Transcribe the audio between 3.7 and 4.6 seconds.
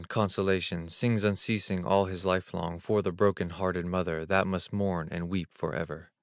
mother That